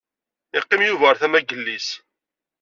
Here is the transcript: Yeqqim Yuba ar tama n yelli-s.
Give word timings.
Yeqqim 0.53 0.81
Yuba 0.85 1.05
ar 1.09 1.17
tama 1.21 1.39
n 1.41 1.45
yelli-s. 1.47 1.89